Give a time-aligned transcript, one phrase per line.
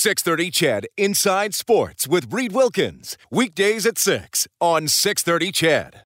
[0.00, 3.18] 630 CHED Inside Sports with Reed Wilkins.
[3.30, 6.04] Weekdays at 6 on 630 CHED.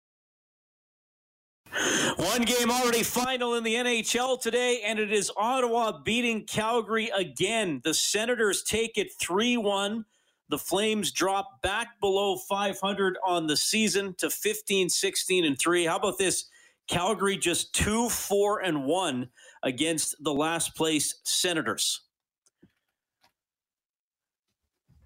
[2.17, 7.83] One game already final in the NHL today, and it is Ottawa beating Calgary again.
[7.85, 10.05] The Senators take it 3 1.
[10.49, 15.85] The Flames drop back below 500 on the season to 15, 16, and 3.
[15.85, 16.47] How about this?
[16.89, 19.29] Calgary just 2 4 and 1
[19.63, 22.01] against the last place Senators.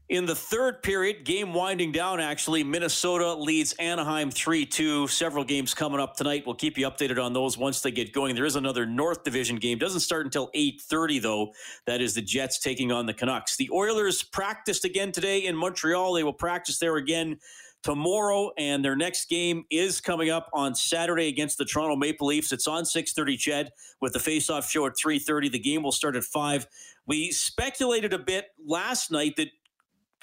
[0.08, 5.06] In the third period, game winding down, actually, Minnesota leads Anaheim 3 2.
[5.06, 6.44] Several games coming up tonight.
[6.46, 8.34] We'll keep you updated on those once they get going.
[8.34, 9.76] There is another North Division game.
[9.76, 11.52] Doesn't start until 8.30, though.
[11.86, 13.56] That is the Jets taking on the Canucks.
[13.56, 16.14] The Oilers practiced again today in Montreal.
[16.14, 17.36] They will practice there again
[17.82, 22.50] tomorrow, and their next game is coming up on Saturday against the Toronto Maple Leafs.
[22.50, 25.50] It's on 6:30 CHED with the face-off show at 3:30.
[25.50, 26.66] The game will start at 5.
[27.06, 29.48] We speculated a bit last night that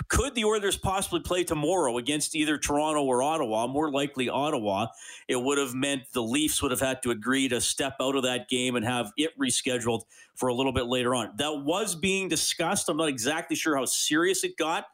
[0.07, 3.67] could the Oilers possibly play tomorrow against either Toronto or Ottawa?
[3.67, 4.87] More likely Ottawa.
[5.27, 8.23] It would have meant the Leafs would have had to agree to step out of
[8.23, 10.03] that game and have it rescheduled
[10.35, 11.31] for a little bit later on.
[11.37, 12.89] That was being discussed.
[12.89, 14.85] I'm not exactly sure how serious it got,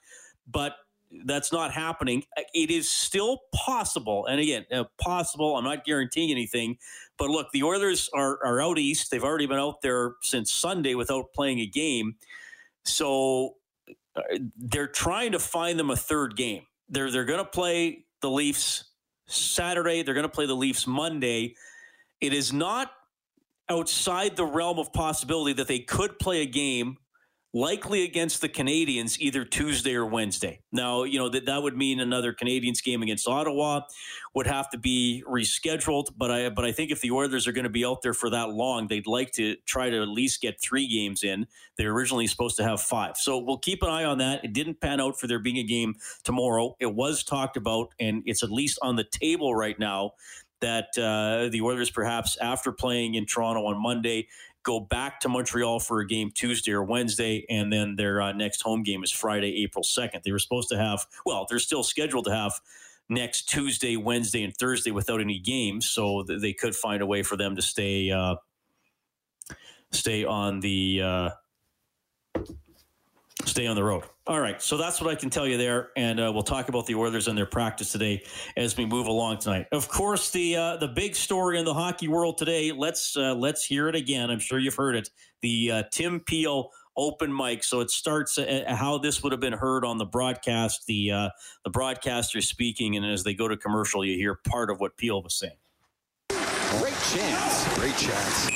[0.47, 0.75] but
[1.25, 2.23] that's not happening.
[2.53, 5.57] It is still possible, and again, uh, possible.
[5.57, 6.77] I'm not guaranteeing anything,
[7.17, 9.11] but look, the Oilers are are out east.
[9.11, 12.15] They've already been out there since Sunday without playing a game,
[12.85, 13.55] so
[14.57, 16.63] they're trying to find them a third game.
[16.89, 18.85] They're they're going to play the Leafs
[19.27, 20.03] Saturday.
[20.03, 21.55] They're going to play the Leafs Monday.
[22.19, 22.91] It is not
[23.69, 26.97] outside the realm of possibility that they could play a game
[27.53, 30.61] likely against the Canadiens either Tuesday or Wednesday.
[30.71, 33.81] Now, you know, that, that would mean another Canadiens game against Ottawa
[34.33, 37.65] would have to be rescheduled, but I but I think if the Oilers are going
[37.65, 40.61] to be out there for that long, they'd like to try to at least get
[40.61, 41.45] 3 games in.
[41.77, 43.17] They're originally supposed to have 5.
[43.17, 44.45] So, we'll keep an eye on that.
[44.45, 46.77] It didn't pan out for there being a game tomorrow.
[46.79, 50.13] It was talked about and it's at least on the table right now
[50.61, 54.27] that uh, the Oilers, perhaps after playing in Toronto on Monday,
[54.63, 58.61] go back to Montreal for a game Tuesday or Wednesday, and then their uh, next
[58.61, 60.23] home game is Friday, April 2nd.
[60.23, 62.53] They were supposed to have, well, they're still scheduled to have
[63.09, 67.35] next Tuesday, Wednesday, and Thursday without any games, so they could find a way for
[67.35, 68.35] them to stay uh,
[69.91, 71.29] stay on the uh,
[73.45, 74.03] stay on the road.
[74.31, 76.85] All right, so that's what I can tell you there, and uh, we'll talk about
[76.85, 78.23] the Oilers and their practice today
[78.55, 79.67] as we move along tonight.
[79.73, 82.71] Of course, the uh, the big story in the hockey world today.
[82.71, 84.31] Let's uh, let's hear it again.
[84.31, 85.09] I'm sure you've heard it.
[85.41, 87.65] The uh, Tim Peel open mic.
[87.65, 90.85] So it starts uh, how this would have been heard on the broadcast.
[90.85, 91.29] The uh,
[91.65, 95.21] the broadcaster speaking, and as they go to commercial, you hear part of what Peel
[95.21, 95.57] was saying.
[96.79, 97.67] Great chance.
[97.75, 98.49] Great chance.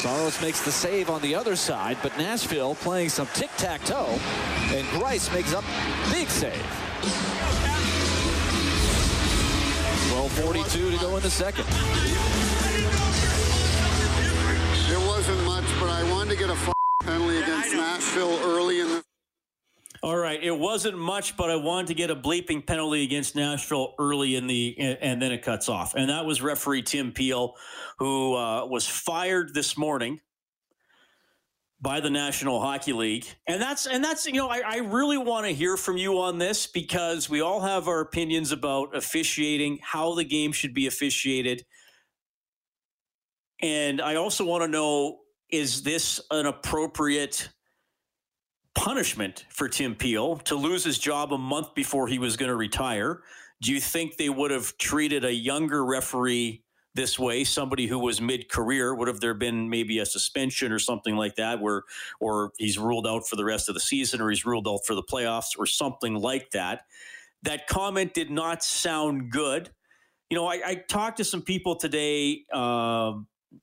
[0.00, 4.18] Saros makes the save on the other side, but Nashville playing some tic-tac-toe,
[4.74, 5.64] and Greiss makes up
[6.10, 6.52] big save.
[10.12, 11.64] 12.42 to go in the second.
[14.90, 16.56] It wasn't much, but I wanted to get a
[17.02, 19.11] penalty against Nashville early in the
[20.02, 23.94] all right, it wasn't much, but I wanted to get a bleeping penalty against Nashville
[24.00, 25.94] early in the, and then it cuts off.
[25.94, 27.54] And that was referee Tim Peel,
[27.98, 30.20] who uh, was fired this morning
[31.80, 33.26] by the National Hockey League.
[33.46, 36.38] And that's, and that's, you know, I, I really want to hear from you on
[36.38, 41.64] this because we all have our opinions about officiating, how the game should be officiated.
[43.60, 47.50] And I also want to know is this an appropriate
[48.74, 52.56] punishment for Tim Peel to lose his job a month before he was going to
[52.56, 53.22] retire.
[53.60, 58.20] Do you think they would have treated a younger referee this way, somebody who was
[58.20, 58.94] mid-career?
[58.94, 61.84] Would have there been maybe a suspension or something like that, where
[62.20, 64.94] or he's ruled out for the rest of the season, or he's ruled out for
[64.94, 66.82] the playoffs, or something like that?
[67.42, 69.70] That comment did not sound good.
[70.28, 72.44] You know, I, I talked to some people today.
[72.52, 73.12] Uh,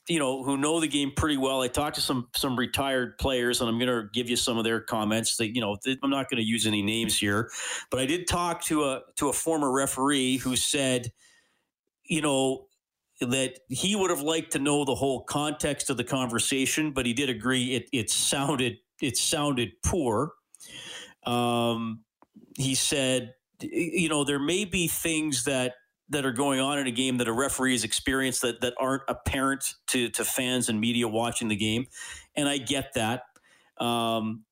[0.07, 1.61] you know, who know the game pretty well.
[1.61, 4.63] I talked to some some retired players, and I'm going to give you some of
[4.63, 5.37] their comments.
[5.37, 7.49] That you know, I'm not going to use any names here,
[7.91, 11.11] but I did talk to a to a former referee who said,
[12.03, 12.67] you know,
[13.21, 17.13] that he would have liked to know the whole context of the conversation, but he
[17.13, 20.33] did agree it it sounded it sounded poor.
[21.25, 22.03] Um,
[22.57, 25.73] he said, you know, there may be things that
[26.09, 29.03] that are going on in a game that a referee has experienced that, that aren't
[29.07, 31.87] apparent to, to fans and media watching the game.
[32.35, 33.23] And I get that.
[33.77, 34.43] Um,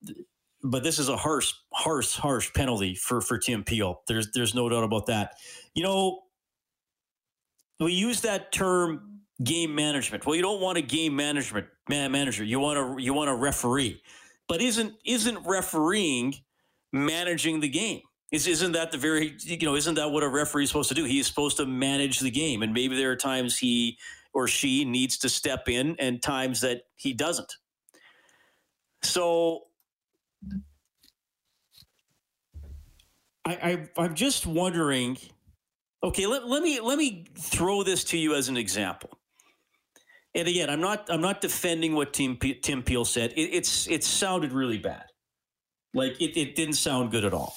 [0.62, 4.02] but this is a harsh, harsh, harsh penalty for, for Tim Peel.
[4.06, 5.34] There's, there's no doubt about that.
[5.74, 6.20] You know,
[7.80, 10.26] we use that term game management.
[10.26, 12.44] Well, you don't want a game management man, manager.
[12.44, 14.02] You want a, you want a referee,
[14.48, 16.34] but isn't, isn't refereeing–
[16.90, 18.00] managing the game.
[18.30, 20.94] Is, isn't that the very, you know, isn't that what a referee is supposed to
[20.94, 21.04] do?
[21.04, 22.62] He is supposed to manage the game.
[22.62, 23.98] And maybe there are times he
[24.34, 27.56] or she needs to step in and times that he doesn't.
[29.02, 29.62] So
[33.48, 35.16] I, I, am just wondering.
[36.02, 39.10] Okay, let, let me let me throw this to you as an example.
[40.34, 43.32] And again, I'm not I'm not defending what Tim P, Tim Peel said.
[43.32, 45.04] It, it's it sounded really bad,
[45.94, 47.56] like it, it didn't sound good at all.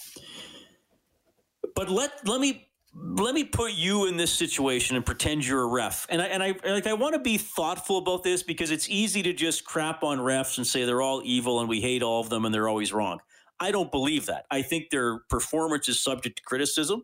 [1.76, 5.68] But let let me let me put you in this situation and pretend you're a
[5.68, 6.06] ref.
[6.10, 9.24] And I and I like I want to be thoughtful about this because it's easy
[9.24, 12.30] to just crap on refs and say they're all evil and we hate all of
[12.30, 13.20] them and they're always wrong.
[13.60, 14.46] I don't believe that.
[14.50, 17.04] I think their performance is subject to criticism.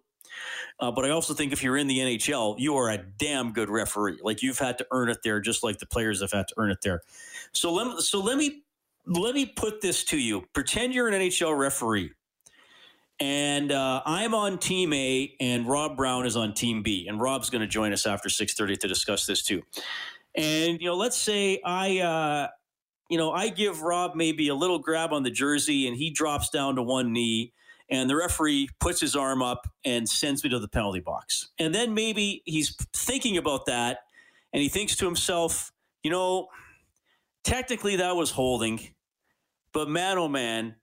[0.80, 3.70] Uh, but I also think if you're in the NHL, you are a damn good
[3.70, 4.20] referee.
[4.22, 6.72] Like you've had to earn it there, just like the players have had to earn
[6.72, 7.02] it there.
[7.54, 8.64] So let so let me
[9.06, 10.46] let me put this to you.
[10.54, 12.12] Pretend you're an NHL referee,
[13.20, 17.50] and uh, I'm on Team A, and Rob Brown is on Team B, and Rob's
[17.50, 19.64] going to join us after 6:30 to discuss this too.
[20.36, 22.48] And you know, let's say I uh,
[23.10, 26.50] you know, I give Rob maybe a little grab on the jersey and he drops
[26.50, 27.54] down to one knee
[27.90, 31.50] and the referee puts his arm up and sends me to the penalty box.
[31.58, 34.00] And then maybe he's thinking about that
[34.52, 35.72] and he thinks to himself,
[36.04, 36.48] you know,
[37.44, 38.82] technically that was holding,
[39.72, 40.76] but man, oh man,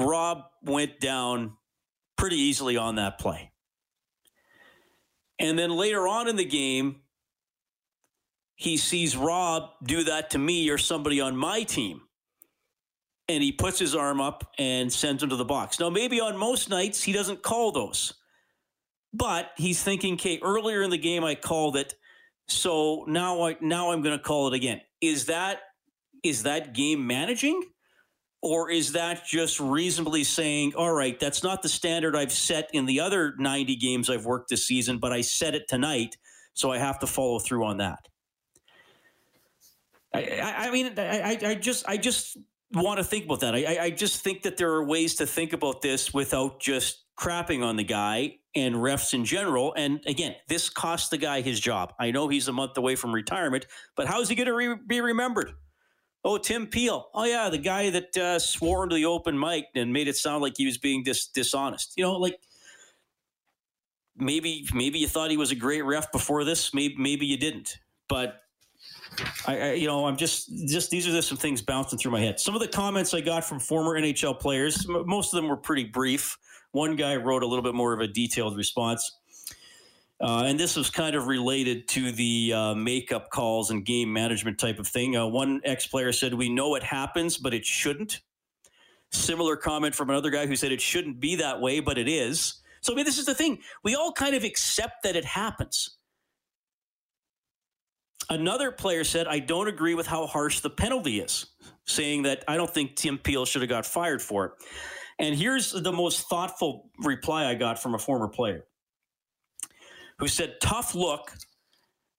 [0.00, 1.56] Rob went down
[2.16, 3.52] pretty easily on that play.
[5.38, 7.00] And then later on in the game,
[8.56, 12.02] he sees Rob do that to me or somebody on my team.
[13.28, 15.78] And he puts his arm up and sends him to the box.
[15.78, 18.12] Now, maybe on most nights he doesn't call those.
[19.12, 21.94] But he's thinking, okay, earlier in the game I called it,
[22.48, 24.80] so now I now I'm going to call it again.
[25.00, 25.60] Is that
[26.22, 27.62] is that game managing?
[28.42, 32.86] Or is that just reasonably saying, all right, that's not the standard I've set in
[32.86, 36.16] the other 90 games I've worked this season, but I set it tonight,
[36.54, 38.08] so I have to follow through on that?
[40.14, 42.38] I, I mean, I, I just, I just
[42.72, 43.54] want to think about that.
[43.54, 47.62] I, I just think that there are ways to think about this without just crapping
[47.62, 49.74] on the guy and refs in general.
[49.76, 51.92] And again, this cost the guy his job.
[52.00, 53.66] I know he's a month away from retirement,
[53.96, 55.52] but how's he going to re- be remembered?
[56.22, 57.08] Oh, Tim Peel.
[57.14, 60.42] Oh, yeah, the guy that uh, swore into the open mic and made it sound
[60.42, 61.94] like he was being dis- dishonest.
[61.96, 62.38] You know, like
[64.16, 66.74] maybe maybe you thought he was a great ref before this.
[66.74, 67.78] Maybe maybe you didn't.
[68.08, 68.42] But
[69.46, 72.20] I, I, you know, I'm just, just these are just some things bouncing through my
[72.20, 72.38] head.
[72.38, 75.84] Some of the comments I got from former NHL players, most of them were pretty
[75.84, 76.36] brief.
[76.72, 79.18] One guy wrote a little bit more of a detailed response.
[80.20, 84.58] Uh, and this was kind of related to the uh, makeup calls and game management
[84.58, 85.16] type of thing.
[85.16, 88.20] Uh, one ex player said, We know it happens, but it shouldn't.
[89.12, 92.60] Similar comment from another guy who said, It shouldn't be that way, but it is.
[92.82, 93.60] So, I mean, this is the thing.
[93.82, 95.96] We all kind of accept that it happens.
[98.28, 101.46] Another player said, I don't agree with how harsh the penalty is,
[101.86, 104.52] saying that I don't think Tim Peel should have got fired for it.
[105.18, 108.66] And here's the most thoughtful reply I got from a former player
[110.20, 111.32] who said, Tough look,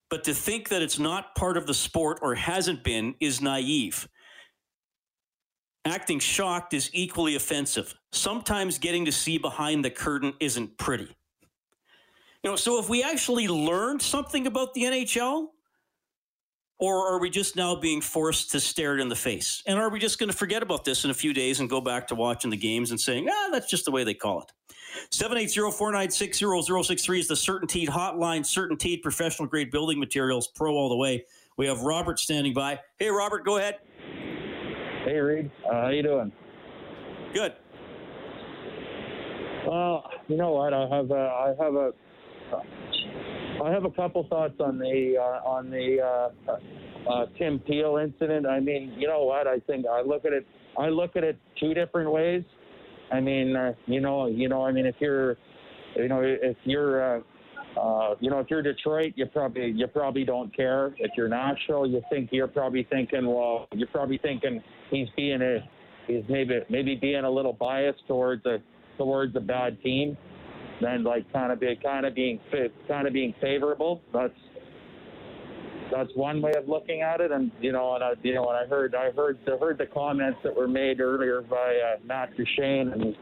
[0.09, 4.07] but to think that it's not part of the sport or hasn't been is naive.
[5.85, 7.95] Acting shocked is equally offensive.
[8.11, 11.15] Sometimes getting to see behind the curtain isn't pretty.
[12.43, 15.47] You know, so if we actually learned something about the NHL,
[16.79, 19.61] or are we just now being forced to stare it in the face?
[19.67, 21.79] And are we just going to forget about this in a few days and go
[21.79, 24.51] back to watching the games and saying, ah, that's just the way they call it?
[25.11, 28.41] 780-496-0063 is the CertainTeed hotline.
[28.41, 31.25] CertainTeed professional grade building materials, pro all the way.
[31.57, 32.79] We have Robert standing by.
[32.97, 33.79] Hey, Robert, go ahead.
[35.05, 35.51] Hey, Reed.
[35.65, 36.31] Uh, how you doing?
[37.33, 37.53] Good.
[39.67, 40.73] Well, you know what?
[40.73, 41.91] I have a, I have a,
[43.63, 46.29] I have a couple thoughts on the uh, on the uh,
[47.09, 48.47] uh, Tim Peel incident.
[48.47, 49.47] I mean, you know what?
[49.47, 50.47] I think I look at it.
[50.79, 52.43] I look at it two different ways.
[53.11, 54.65] I mean, uh, you know, you know.
[54.65, 55.37] I mean, if you're,
[55.95, 57.21] you know, if you're, uh,
[57.79, 60.95] uh, you know, if you're Detroit, you probably you probably don't care.
[60.97, 65.59] If you're Nashville, you think you're probably thinking, well, you're probably thinking he's being a,
[66.07, 68.57] he's maybe maybe being a little biased towards a
[68.97, 70.17] towards a bad team
[70.81, 72.39] then like kind of be kind of being
[72.87, 74.01] kind of being favorable.
[74.13, 74.33] That's
[75.91, 77.31] that's one way of looking at it.
[77.31, 79.85] And you know, and I, you know, and I heard I heard I heard the
[79.87, 83.15] comments that were made earlier by uh, Matt Duchene, and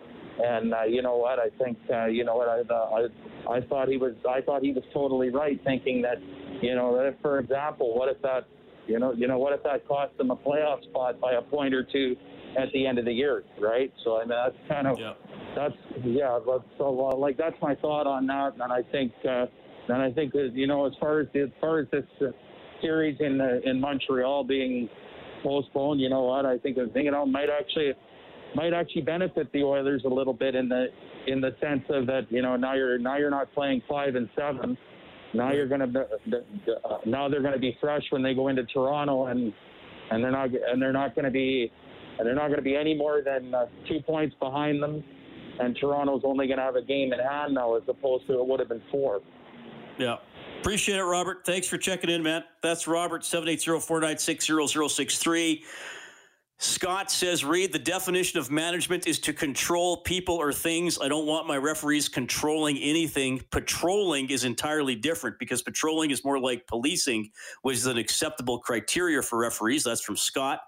[0.43, 3.07] and uh, you know what I think uh, you know what I, uh,
[3.49, 6.17] I I thought he was I thought he was totally right, thinking that
[6.61, 8.47] you know that if, for example, what if that
[8.87, 11.73] you know you know what if that cost them a playoff spot by a point
[11.73, 12.15] or two
[12.57, 13.91] at the end of the year, right?
[14.03, 15.13] So I mean that's kind of Yeah.
[15.55, 16.39] that's yeah.
[16.45, 19.45] But so uh, like that's my thought on that, and I think uh,
[19.89, 22.27] and I think that, you know as far as as far as this uh,
[22.81, 24.89] series in uh, in Montreal being
[25.43, 26.45] postponed, you know what?
[26.45, 27.93] I think I think you know might actually
[28.55, 30.87] might actually benefit the Oilers a little bit in the
[31.27, 34.29] in the sense of that you know now you're now you're not playing five and
[34.37, 34.77] seven.
[35.33, 39.53] Now you're gonna uh, now they're gonna be fresh when they go into Toronto and
[40.11, 41.71] and they're not and they're not gonna be
[42.17, 45.03] and they're not gonna be any more than uh, two points behind them.
[45.59, 48.59] And Toronto's only gonna have a game in hand now as opposed to it would
[48.59, 49.19] have been four.
[49.99, 50.15] Yeah.
[50.59, 51.45] Appreciate it, Robert.
[51.45, 52.43] Thanks for checking in, man.
[52.61, 55.63] That's Robert, 780-496-0063.
[56.57, 60.99] Scott says, Reed the definition of management is to control people or things.
[61.01, 63.41] I don't want my referees controlling anything.
[63.51, 69.21] Patrolling is entirely different because patrolling is more like policing, which is an acceptable criteria
[69.21, 69.85] for referees.
[69.85, 70.59] That's from Scott.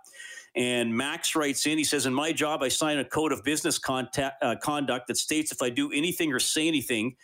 [0.55, 3.77] And Max writes in, he says, In my job, I sign a code of business
[3.77, 7.17] contact, uh, conduct that states if I do anything or say anything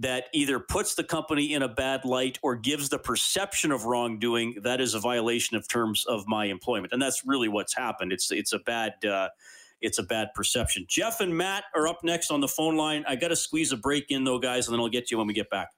[0.00, 4.56] that either puts the company in a bad light or gives the perception of wrongdoing,
[4.62, 6.92] that is a violation of terms of my employment.
[6.92, 8.12] And that's really what's happened.
[8.12, 9.28] It's it's a bad uh,
[9.80, 10.86] it's a bad perception.
[10.88, 13.04] Jeff and Matt are up next on the phone line.
[13.06, 15.26] I got to squeeze a break in though, guys, and then I'll get you when
[15.26, 15.70] we get back.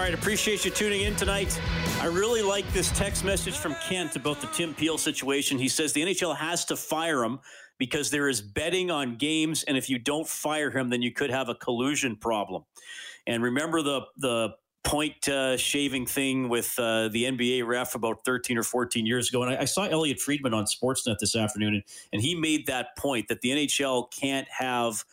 [0.00, 1.60] Right, appreciate you tuning in tonight.
[2.00, 5.58] I really like this text message from Kent about the Tim Peel situation.
[5.58, 7.38] He says the NHL has to fire him
[7.76, 11.28] because there is betting on games, and if you don't fire him, then you could
[11.28, 12.64] have a collusion problem.
[13.26, 14.54] And remember the the
[14.84, 19.42] point uh, shaving thing with uh, the NBA ref about 13 or 14 years ago.
[19.42, 21.82] And I, I saw Elliotte Friedman on Sportsnet this afternoon, and,
[22.14, 25.04] and he made that point that the NHL can't have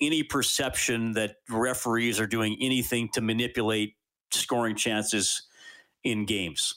[0.00, 3.95] any perception that referees are doing anything to manipulate
[4.30, 5.42] scoring chances
[6.04, 6.76] in games.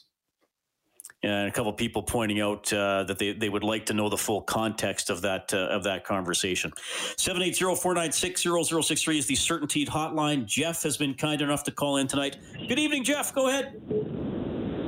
[1.22, 4.16] And a couple people pointing out uh, that they, they would like to know the
[4.16, 6.72] full context of that uh, of that conversation.
[7.16, 10.46] 780-496-0063 is the Certainteed hotline.
[10.46, 12.38] Jeff has been kind enough to call in tonight.
[12.66, 13.34] Good evening, Jeff.
[13.34, 13.78] Go ahead.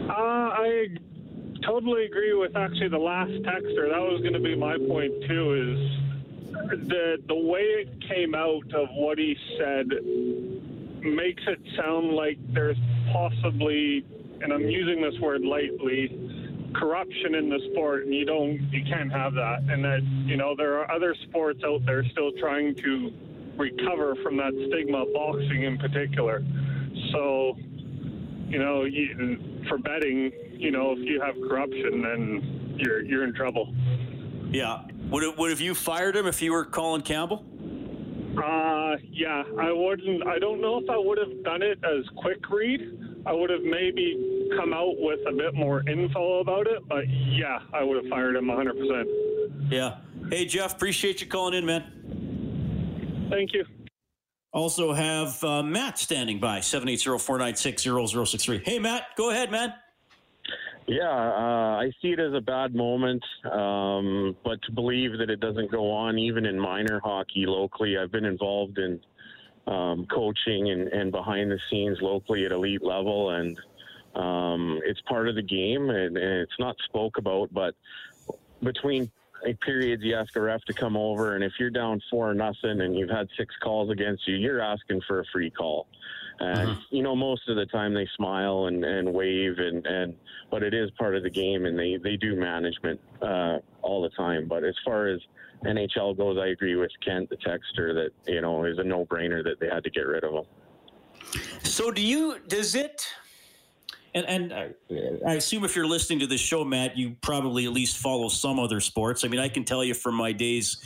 [0.09, 0.87] Uh, I
[1.67, 3.91] totally agree with actually the last texter.
[3.91, 5.53] That was going to be my point too.
[5.53, 5.77] Is
[6.89, 9.91] the the way it came out of what he said
[11.03, 12.77] makes it sound like there's
[13.13, 14.05] possibly,
[14.41, 19.13] and I'm using this word lightly, corruption in the sport, and you don't, you can't
[19.13, 19.63] have that.
[19.69, 23.13] And that you know there are other sports out there still trying to
[23.57, 26.43] recover from that stigma, boxing in particular.
[27.13, 27.57] So,
[28.49, 33.35] you know, you, for betting, you know, if you have corruption, then you're you're in
[33.35, 33.75] trouble.
[34.51, 34.83] Yeah.
[35.11, 37.45] Would it, would have you fired him if you were Colin Campbell?
[38.37, 40.27] Uh, yeah, I wouldn't.
[40.27, 42.99] I don't know if I would have done it as quick Reed.
[43.27, 47.61] I would have maybe come out with a bit more info about it, but yeah,
[47.73, 49.71] I would have fired him 100%.
[49.71, 49.99] Yeah.
[50.31, 53.29] Hey, Jeff, appreciate you calling in, man.
[53.31, 53.65] Thank you.
[54.53, 58.63] Also have uh, Matt standing by, 780-496-0063.
[58.65, 59.73] Hey, Matt, go ahead, man.
[60.89, 65.41] Yeah, uh, I see it as a bad moment, um, but to believe that it
[65.41, 69.01] doesn't go on even in minor hockey locally, I've been involved in
[69.67, 73.57] um, coaching and, and behind the scenes locally at elite level, and
[74.17, 77.75] um, it's part of the game, and, and it's not spoke about, but
[78.63, 79.11] between
[79.61, 82.81] periods you ask a ref to come over and if you're down four or nothing
[82.81, 85.89] and you've had six calls against you you're asking for a free call
[86.43, 86.79] and Mhm.
[86.91, 90.15] you know most of the time they smile and, and wave and, and
[90.51, 94.11] but it is part of the game and they, they do management uh, all the
[94.11, 95.21] time but as far as
[95.65, 99.61] nhl goes i agree with kent the texter that you know is a no-brainer that
[99.61, 100.45] they had to get rid of him
[101.63, 103.07] So do you, does it,
[104.15, 104.71] and, and I,
[105.27, 108.59] I assume if you're listening to this show, Matt, you probably at least follow some
[108.59, 109.25] other sports.
[109.25, 110.77] I mean, I can tell you from my days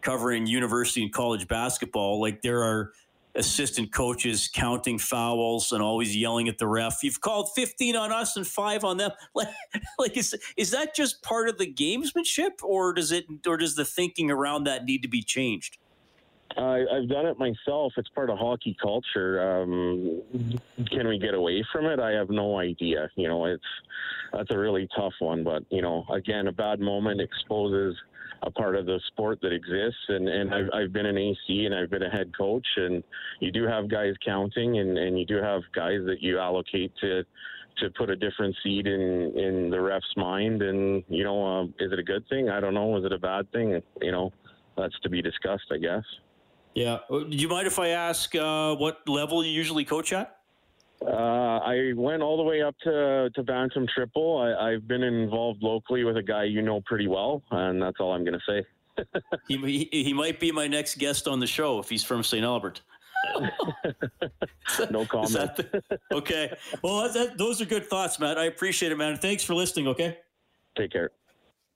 [0.00, 2.92] covering university and college basketball, like there are
[3.34, 7.02] assistant coaches counting fouls and always yelling at the ref.
[7.02, 9.10] You've called 15 on us and five on them.
[9.34, 9.48] Like,
[9.98, 13.84] like is, is that just part of the gamesmanship or does it, or does the
[13.84, 15.78] thinking around that need to be changed?
[16.56, 17.92] I, I've done it myself.
[17.96, 19.62] It's part of hockey culture.
[19.62, 20.22] Um,
[20.90, 21.98] can we get away from it?
[21.98, 23.08] I have no idea.
[23.16, 23.64] You know, it's
[24.32, 25.44] that's a really tough one.
[25.44, 27.96] But you know, again, a bad moment exposes
[28.42, 30.00] a part of the sport that exists.
[30.08, 33.02] And and I've, I've been an AC and I've been a head coach, and
[33.40, 37.22] you do have guys counting, and and you do have guys that you allocate to
[37.78, 40.62] to put a different seed in in the ref's mind.
[40.62, 42.50] And you know, um, is it a good thing?
[42.50, 42.96] I don't know.
[42.96, 43.80] Is it a bad thing?
[44.00, 44.32] You know.
[44.76, 46.04] that's to be discussed, I guess.
[46.74, 46.98] Yeah.
[47.10, 50.36] Do you mind if I ask uh, what level you usually coach at?
[51.06, 54.38] Uh, I went all the way up to, to Bantam Triple.
[54.38, 58.12] I, I've been involved locally with a guy you know pretty well, and that's all
[58.12, 58.64] I'm going to say.
[59.48, 62.44] he, he, he might be my next guest on the show if he's from St.
[62.44, 62.82] Albert.
[64.90, 65.56] no comment.
[65.56, 65.82] The,
[66.12, 66.56] okay.
[66.82, 68.38] Well, that, those are good thoughts, Matt.
[68.38, 69.16] I appreciate it, man.
[69.16, 69.88] Thanks for listening.
[69.88, 70.18] Okay.
[70.76, 71.10] Take care.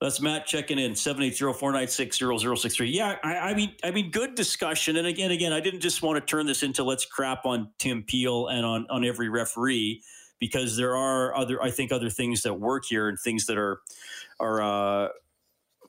[0.00, 2.92] That's Matt checking in 780-496-0063.
[2.92, 4.96] Yeah, I, I, mean, I mean, good discussion.
[4.96, 8.02] And again, again, I didn't just want to turn this into let's crap on Tim
[8.02, 10.02] Peel and on on every referee
[10.38, 13.80] because there are other, I think, other things that work here and things that are
[14.38, 15.08] are uh,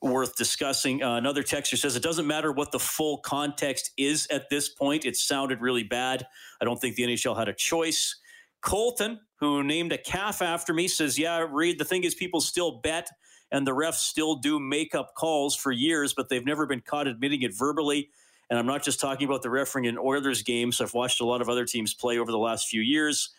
[0.00, 1.02] worth discussing.
[1.02, 5.04] Uh, another texter says it doesn't matter what the full context is at this point.
[5.04, 6.26] It sounded really bad.
[6.62, 8.16] I don't think the NHL had a choice.
[8.62, 11.78] Colton, who named a calf after me, says, "Yeah, Reed.
[11.78, 13.10] The thing is, people still bet."
[13.50, 17.06] And the refs still do make up calls for years, but they've never been caught
[17.06, 18.10] admitting it verbally.
[18.50, 20.80] And I'm not just talking about the refereeing in Oilers games.
[20.80, 23.30] I've watched a lot of other teams play over the last few years.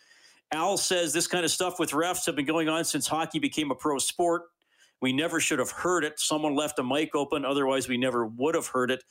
[0.51, 3.71] Al says this kind of stuff with refs have been going on since hockey became
[3.71, 4.43] a pro sport.
[5.01, 6.19] We never should have heard it.
[6.19, 9.03] Someone left a mic open, otherwise, we never would have heard it.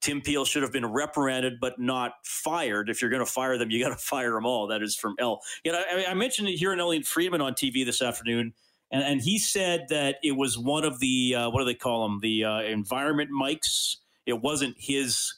[0.00, 2.90] Tim Peel should have been reprimanded, but not fired.
[2.90, 4.66] If you're going to fire them, you got to fire them all.
[4.66, 5.40] That is from Al.
[5.64, 8.52] You know, I, I mentioned it here in Elliotte Friedman on TV this afternoon
[8.90, 12.08] and, and he said that it was one of the uh, what do they call
[12.08, 13.96] them the uh, environment mics.
[14.26, 15.32] It wasn't his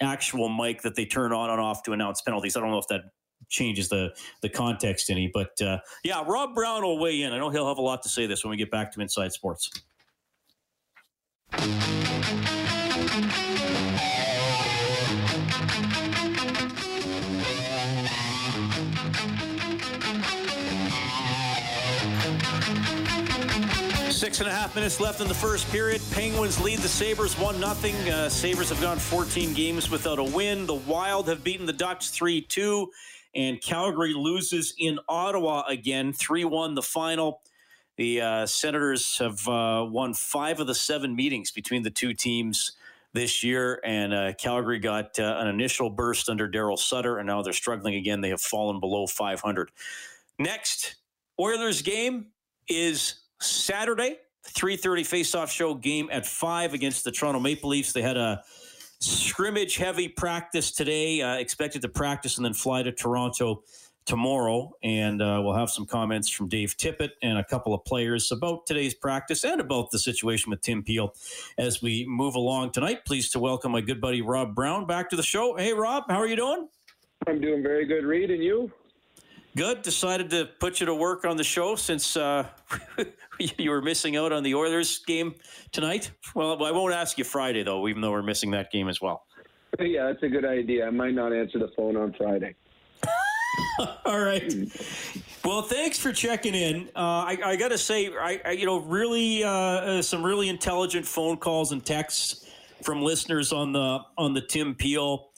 [0.00, 2.56] actual mic that they turn on and off to announce penalties.
[2.56, 3.02] I don't know if that
[3.48, 4.10] changes the
[4.42, 7.32] the context any, but uh, yeah, Rob Brown will weigh in.
[7.32, 9.32] I know he'll have a lot to say this when we get back to Inside
[9.32, 9.70] Sports.
[24.34, 26.02] Six and a half minutes left in the first period.
[26.10, 28.12] Penguins lead the Sabres 1 0.
[28.12, 30.66] Uh, Sabres have gone 14 games without a win.
[30.66, 32.90] The Wild have beaten the Ducks 3 2.
[33.36, 37.42] And Calgary loses in Ottawa again 3 1 the final.
[37.96, 42.72] The uh, Senators have uh, won five of the seven meetings between the two teams
[43.12, 43.80] this year.
[43.84, 47.94] And uh, Calgary got uh, an initial burst under Daryl Sutter, and now they're struggling
[47.94, 48.20] again.
[48.20, 49.70] They have fallen below 500.
[50.40, 50.96] Next,
[51.38, 52.32] Oilers game
[52.66, 54.16] is Saturday,
[54.48, 57.92] 3:30 face-off show game at 5 against the Toronto Maple Leafs.
[57.92, 58.42] They had a
[59.00, 63.62] scrimmage heavy practice today, uh, expected to practice and then fly to Toronto
[64.06, 64.72] tomorrow.
[64.82, 68.66] And uh, we'll have some comments from Dave Tippett and a couple of players about
[68.66, 71.14] today's practice and about the situation with Tim Peel
[71.58, 73.04] as we move along tonight.
[73.04, 75.56] Pleased to welcome my good buddy Rob Brown back to the show.
[75.56, 76.68] Hey, Rob, how are you doing?
[77.26, 78.70] I'm doing very good, Reed, and you?
[79.56, 79.82] Good.
[79.82, 82.48] Decided to put you to work on the show since uh,
[83.58, 85.34] you were missing out on the Oilers game
[85.70, 86.10] tonight.
[86.34, 89.26] Well, I won't ask you Friday though, even though we're missing that game as well.
[89.78, 90.86] Yeah, that's a good idea.
[90.86, 92.54] I might not answer the phone on Friday.
[94.04, 94.52] All right.
[95.44, 96.88] Well, thanks for checking in.
[96.94, 100.48] Uh, I, I got to say, I, I, you know, really uh, uh, some really
[100.48, 102.50] intelligent phone calls and texts
[102.82, 105.30] from listeners on the on the Tim Peel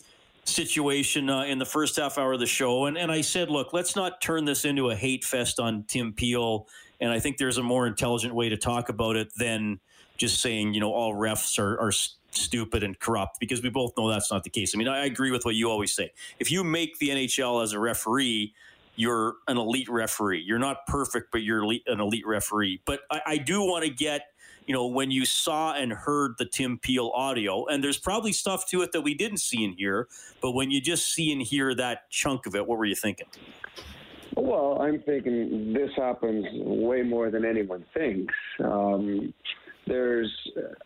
[0.48, 2.86] situation uh, in the first half hour of the show.
[2.86, 6.12] And, and I said, look, let's not turn this into a hate fest on Tim
[6.12, 6.66] Peel.
[7.00, 9.80] And I think there's a more intelligent way to talk about it than
[10.16, 11.92] just saying, you know, all refs are, are
[12.30, 14.74] stupid and corrupt because we both know that's not the case.
[14.74, 16.12] I mean, I agree with what you always say.
[16.38, 18.54] If you make the NHL as a referee,
[18.94, 20.42] you're an elite referee.
[20.46, 22.80] You're not perfect, but you're an elite referee.
[22.86, 24.22] But I, I do want to get
[24.66, 28.66] you know, when you saw and heard the Tim Peel audio, and there's probably stuff
[28.68, 30.08] to it that we didn't see and hear,
[30.42, 33.26] but when you just see and hear that chunk of it, what were you thinking?
[34.36, 38.34] Well, I'm thinking this happens way more than anyone thinks.
[38.62, 39.32] Um,
[39.86, 40.30] there's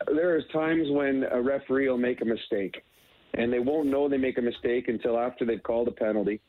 [0.07, 2.85] there's times when a referee will make a mistake,
[3.35, 6.40] and they won't know they make a mistake until after they've called a penalty,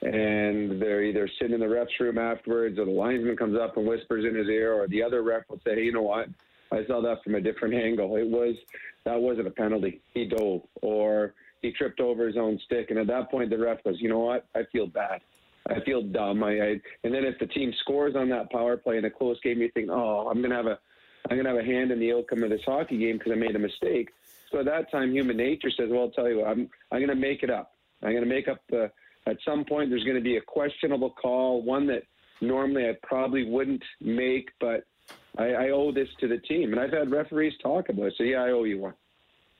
[0.00, 3.86] and they're either sitting in the ref's room afterwards, or the linesman comes up and
[3.86, 6.28] whispers in his ear, or the other ref will say, "You know what?
[6.74, 8.16] I saw that from a different angle.
[8.16, 8.56] It was
[9.04, 10.00] that wasn't a penalty.
[10.12, 13.82] He dove or he tripped over his own stick, and at that point the ref
[13.84, 14.46] goes, you know what?
[14.54, 15.20] I feel bad.
[15.66, 16.44] I feel dumb.
[16.44, 19.40] I, I and then if the team scores on that power play in a close
[19.40, 20.78] game, you think, oh, I'm gonna have a
[21.30, 23.56] I'm gonna have a hand in the outcome of this hockey game because I made
[23.56, 24.10] a mistake.
[24.50, 27.14] So at that time, human nature says, well, I'll tell you what, I'm I'm gonna
[27.14, 27.74] make it up.
[28.02, 28.90] I'm gonna make up the.
[29.26, 32.02] At some point, there's going to be a questionable call, one that
[32.42, 34.84] normally I probably wouldn't make, but
[35.38, 36.72] I, I owe this to the team.
[36.72, 38.14] And I've had referees talk about it.
[38.18, 38.94] So, yeah, I owe you one.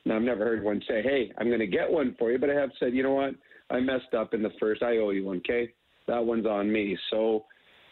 [0.04, 2.38] Now, I've never heard one say, hey, I'm going to get one for you.
[2.38, 3.34] But I have said, you know what?
[3.70, 4.82] I messed up in the first.
[4.82, 5.72] I owe you one, okay?
[6.06, 6.96] That one's on me.
[7.10, 7.46] So,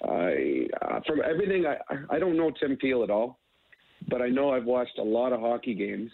[0.04, 1.76] uh, from everything, I,
[2.14, 3.38] I don't know Tim Peel at all,
[4.08, 6.10] but I know I've watched a lot of hockey games.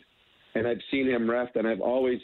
[0.54, 2.20] and I've seen him ref, and I've always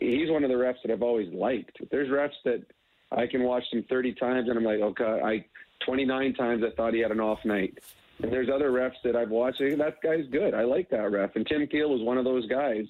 [0.00, 1.78] he's one of the refs that I've always liked.
[1.90, 2.62] There's refs that
[3.10, 5.44] I can watch him 30 times, and I'm like, okay, I
[5.86, 7.78] 29 times I thought he had an off night.
[8.20, 9.60] And there's other refs that I've watched.
[9.60, 10.54] That guy's good.
[10.54, 11.36] I like that ref.
[11.36, 12.84] And Tim Peel was one of those guys.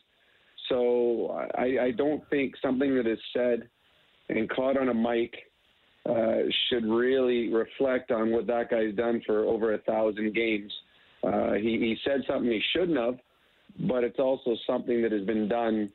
[0.68, 3.68] So I, I don't think something that is said
[4.28, 5.34] and caught on a mic
[6.08, 10.72] uh, should really reflect on what that guy's done for over a thousand games.
[11.22, 13.18] Uh, he, he said something he shouldn't have,
[13.88, 15.90] but it's also something that has been done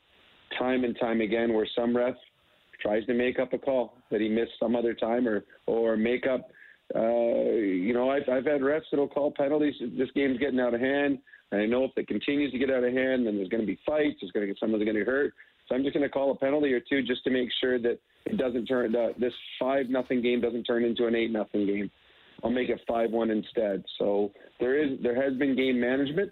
[0.59, 2.15] time and time again where some ref
[2.81, 6.27] tries to make up a call that he missed some other time or, or make
[6.27, 6.49] up
[6.95, 9.75] uh, you know, I've, I've had refs that'll call penalties.
[9.97, 11.19] This game's getting out of hand.
[11.51, 13.67] And I know if it continues to get out of hand, then there's going to
[13.67, 14.17] be fights.
[14.21, 15.33] There's going to get someone's going to get hurt.
[15.67, 17.99] So I'm just going to call a penalty or two just to make sure that
[18.25, 21.89] it doesn't turn uh, this five nothing game doesn't turn into an eight nothing game.
[22.43, 23.83] I'll make it five one instead.
[23.97, 26.31] So there is there has been game management.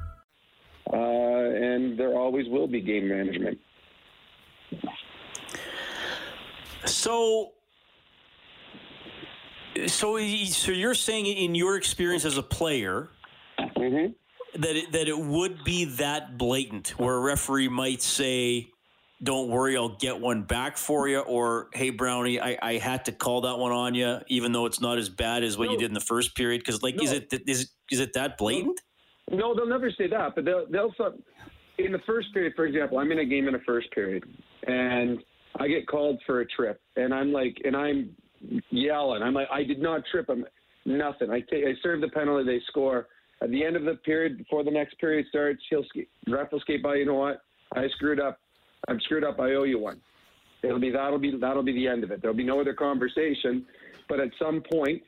[0.93, 3.57] uh, and there always will be game management.
[6.85, 7.51] So,
[9.87, 13.09] so, so you're saying in your experience as a player
[13.59, 14.61] mm-hmm.
[14.61, 18.69] that it, that it would be that blatant, where a referee might say,
[19.23, 23.11] "Don't worry, I'll get one back for you," or "Hey, Brownie, I, I had to
[23.11, 25.71] call that one on you, even though it's not as bad as what no.
[25.73, 27.03] you did in the first period." Because, like, no.
[27.03, 28.81] is it is it is it that blatant?
[29.31, 30.93] No, they'll never say that, but they'll they'll
[31.77, 34.23] in the first period, for example, I'm in a game in the first period,
[34.67, 35.19] and
[35.59, 38.15] I get called for a trip, and I'm like, and I'm
[38.69, 39.23] yelling.
[39.23, 40.27] I'm like, I did not trip.
[40.29, 40.45] I'm
[40.85, 41.29] nothing.
[41.29, 42.45] I take, I serve the penalty.
[42.45, 43.07] They score.
[43.41, 46.59] At the end of the period, before the next period starts, he'll sk- ref will
[46.59, 46.95] skate by.
[46.95, 47.41] You know what?
[47.73, 48.39] I screwed up.
[48.87, 49.39] I'm screwed up.
[49.39, 49.99] I owe you one.
[50.63, 52.21] It'll be that'll be that'll be the end of it.
[52.21, 53.65] There'll be no other conversation.
[54.07, 55.01] But at some point,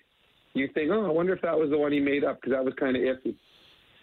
[0.54, 2.64] you think, oh, I wonder if that was the one he made up because that
[2.64, 3.36] was kind of iffy.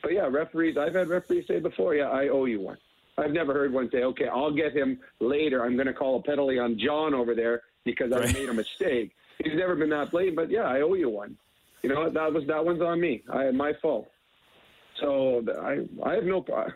[0.02, 2.78] But yeah, referees, I've had referees say before, yeah, I owe you one.
[3.18, 5.64] I've never heard one say, okay, I'll get him later.
[5.64, 9.12] I'm going to call a penalty on John over there because I made a mistake.
[9.38, 11.36] He's never been that blatant, but yeah, I owe you one.
[11.82, 13.22] You know, that was that one's on me.
[13.32, 14.10] I my fault.
[15.00, 16.74] So I I have no problem.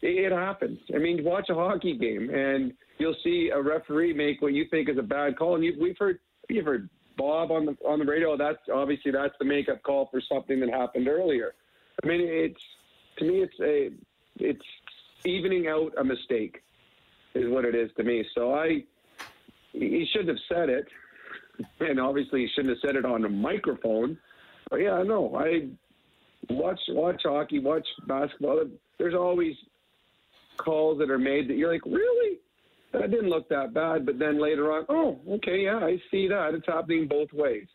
[0.00, 0.78] It, it happens.
[0.94, 4.88] I mean, watch a hockey game and you'll see a referee make what you think
[4.88, 8.04] is a bad call, and you, we've heard you've heard Bob on the on the
[8.04, 8.36] radio.
[8.36, 11.54] That's obviously that's the makeup call for something that happened earlier.
[12.02, 12.62] I mean, it's
[13.18, 13.90] to me, it's a
[14.38, 14.64] it's
[15.24, 16.62] evening out a mistake
[17.34, 18.24] is what it is to me.
[18.34, 18.84] So I
[19.72, 20.86] he shouldn't have said it,
[21.80, 24.18] and obviously he shouldn't have said it on a microphone.
[24.70, 25.68] But yeah, no, I
[26.48, 28.64] watch watch hockey, watch basketball.
[28.98, 29.54] There's always
[30.56, 32.38] calls that are made that you're like, really?
[32.92, 34.06] That didn't look that bad.
[34.06, 36.54] But then later on, oh, okay, yeah, I see that.
[36.54, 37.66] It's happening both ways.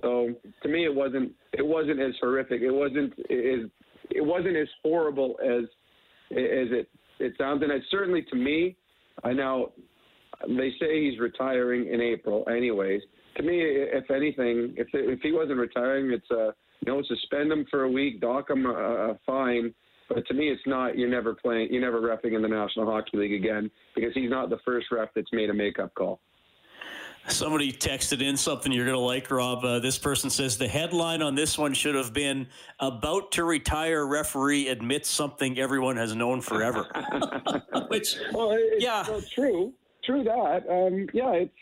[0.00, 0.30] So
[0.62, 2.62] to me, it wasn't it wasn't as horrific.
[2.62, 3.70] It wasn't as
[4.10, 5.64] it wasn't as horrible as
[6.30, 7.62] as it it sounds.
[7.62, 8.76] And it certainly to me,
[9.22, 9.72] I know
[10.48, 13.02] they say he's retiring in April, anyways.
[13.36, 17.66] To me, if anything, if if he wasn't retiring, it's a you know suspend him
[17.70, 19.74] for a week, dock him a, a fine.
[20.08, 20.98] But to me, it's not.
[20.98, 21.68] You're never playing.
[21.70, 25.08] You're never refing in the National Hockey League again because he's not the first ref
[25.14, 26.20] that's made a makeup call.
[27.28, 29.64] Somebody texted in something you're going to like, Rob.
[29.64, 32.48] Uh, this person says the headline on this one should have been
[32.80, 36.88] "About to retire referee admits something everyone has known forever."
[37.88, 39.72] Which, well, yeah, well, true,
[40.04, 40.64] true that.
[40.68, 41.54] Um, yeah, it's.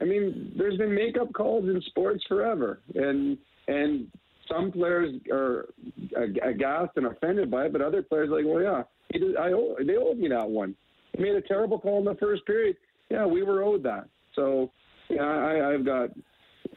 [0.00, 3.36] I mean, there's been makeup calls in sports forever, and
[3.68, 4.06] and
[4.50, 5.68] some players are
[6.16, 9.76] aghast and offended by it, but other players are like, well, yeah, did, I owe,
[9.84, 10.74] they owed me that one.
[11.16, 12.76] He made a terrible call in the first period.
[13.10, 14.08] Yeah, we were owed that.
[14.34, 14.70] So
[15.10, 16.10] yeah, I, I've got.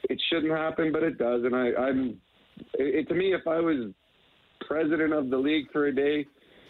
[0.10, 2.20] It shouldn't happen, but it does, and I, I'm.
[2.74, 3.92] It, to me, if I was
[4.68, 6.26] president of the league for a day,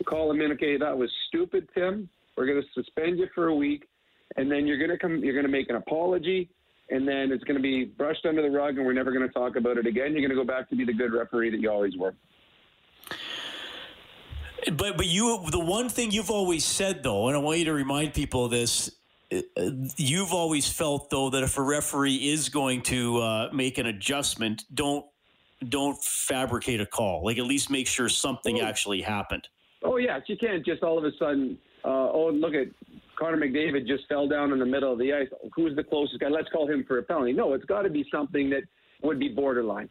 [0.05, 0.51] call him in.
[0.51, 2.09] Okay, that was stupid, Tim.
[2.37, 3.87] We're going to suspend you for a week,
[4.35, 5.17] and then you're going to come.
[5.23, 6.49] You're going to make an apology,
[6.89, 9.33] and then it's going to be brushed under the rug, and we're never going to
[9.33, 10.13] talk about it again.
[10.13, 12.13] You're going to go back to be the good referee that you always were.
[14.71, 17.73] But but you the one thing you've always said though, and I want you to
[17.73, 18.91] remind people of this
[19.97, 24.65] you've always felt though that if a referee is going to uh, make an adjustment,
[24.73, 25.05] don't
[25.69, 27.23] don't fabricate a call.
[27.23, 28.65] Like at least make sure something oh.
[28.65, 29.47] actually happened.
[29.83, 32.67] Oh yes, you can't just all of a sudden uh, oh, look at
[33.17, 35.27] Connor McDavid just fell down in the middle of the ice.
[35.55, 36.29] Who's the closest guy?
[36.29, 37.33] Let's call him for a penalty.
[37.33, 38.63] No, it's got to be something that
[39.01, 39.89] would be borderline.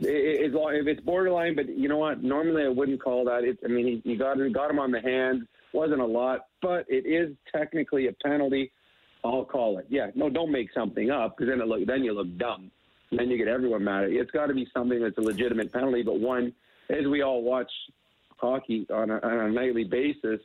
[0.00, 2.22] It, it, if it's borderline, but you know what?
[2.22, 3.44] Normally I wouldn't call that.
[3.44, 5.46] It's, I mean, he, he got got him on the hand.
[5.74, 8.72] Wasn't a lot, but it is technically a penalty.
[9.24, 9.86] I'll call it.
[9.88, 12.70] Yeah, no, don't make something up because then it look then you look dumb.
[13.10, 14.20] Then you get everyone mad at you.
[14.20, 16.52] It's got to be something that's a legitimate penalty, but one,
[16.90, 17.70] as we all watch
[18.36, 20.40] hockey on a, on a nightly basis,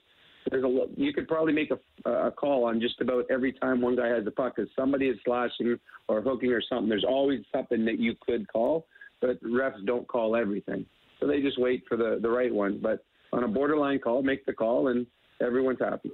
[0.49, 3.95] there's a you could probably make a, a call on just about every time one
[3.95, 6.89] guy has the puck because somebody is slashing or hooking or something.
[6.89, 8.87] There's always something that you could call,
[9.21, 10.85] but refs don't call everything,
[11.19, 12.79] so they just wait for the the right one.
[12.81, 15.05] But on a borderline call, make the call, and
[15.41, 16.11] everyone's happy.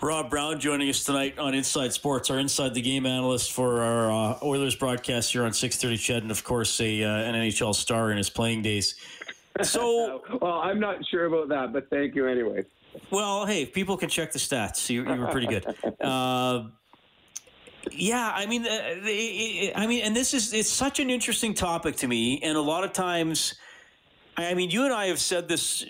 [0.00, 4.10] Rob Brown joining us tonight on Inside Sports, our Inside the Game analyst for our
[4.10, 8.12] uh, Oilers broadcast here on 6:30 CHED, and of course a uh, an NHL star
[8.12, 8.94] in his playing days.
[9.62, 12.64] So, well, I'm not sure about that, but thank you anyway.
[13.10, 14.88] Well, hey, people can check the stats.
[14.88, 15.66] You, you were pretty good.
[16.00, 16.68] Uh,
[17.92, 22.08] yeah, I mean, uh, I mean, and this is it's such an interesting topic to
[22.08, 23.54] me, and a lot of times,
[24.36, 25.84] I mean, you and I have said this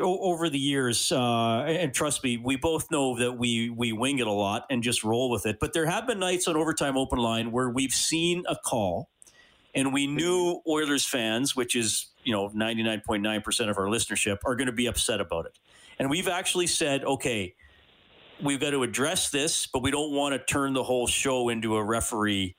[0.00, 4.26] over the years, uh, and trust me, we both know that we we wing it
[4.26, 5.58] a lot and just roll with it.
[5.60, 9.08] But there have been nights on overtime open line where we've seen a call,
[9.74, 13.78] and we knew Oilers fans, which is you know ninety nine point nine percent of
[13.78, 15.58] our listenership, are going to be upset about it.
[15.98, 17.54] And we've actually said, okay,
[18.42, 21.76] we've got to address this, but we don't want to turn the whole show into
[21.76, 22.56] a referee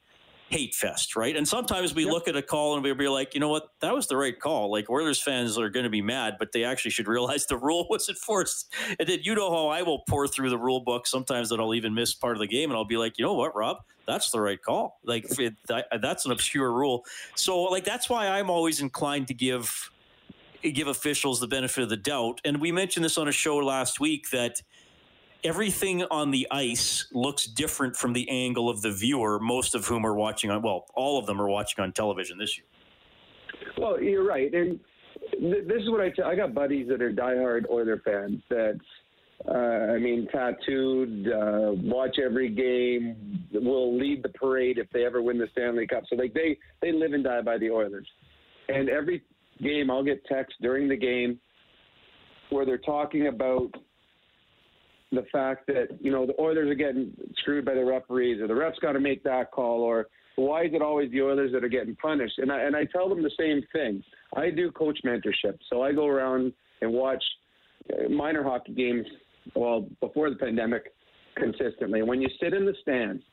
[0.50, 1.36] hate fest, right?
[1.36, 2.14] And sometimes we yep.
[2.14, 4.38] look at a call and we'll be like, you know what, that was the right
[4.40, 4.72] call.
[4.72, 7.88] Like Oilers fans are going to be mad, but they actually should realize the rule
[7.90, 8.74] was enforced.
[9.00, 11.74] And then you know how I will pour through the rule book sometimes that I'll
[11.74, 14.32] even miss part of the game, and I'll be like, you know what, Rob, that's
[14.32, 15.00] the right call.
[15.04, 15.56] Like it,
[16.02, 17.06] that's an obscure rule.
[17.36, 19.92] So like that's why I'm always inclined to give
[20.62, 22.42] give officials the benefit of the doubt.
[22.44, 24.62] And we mentioned this on a show last week that
[25.44, 30.06] everything on the ice looks different from the angle of the viewer, most of whom
[30.06, 32.66] are watching on, well, all of them are watching on television this year.
[33.78, 34.54] Well, you're right.
[34.54, 34.80] And
[35.32, 38.80] th- this is what I tell I got buddies that are diehard Oiler fans that,
[39.48, 45.22] uh, I mean, tattooed, uh, watch every game, will lead the parade if they ever
[45.22, 46.04] win the Stanley Cup.
[46.10, 48.08] So, like, they, they live and die by the Oilers.
[48.68, 49.24] And every
[49.62, 51.40] game, I'll get texts during the game
[52.50, 53.72] where they're talking about
[55.12, 58.54] the fact that you know the Oilers are getting screwed by the referees, or the
[58.54, 61.70] refs got to make that call, or why is it always the Oilers that are
[61.70, 62.38] getting punished?
[62.40, 64.04] And I and I tell them the same thing.
[64.36, 67.24] I do coach mentorship, so I go around and watch
[67.94, 69.06] uh, minor hockey games.
[69.56, 70.94] Well, before the pandemic,
[71.38, 72.02] consistently.
[72.02, 73.24] When you sit in the stands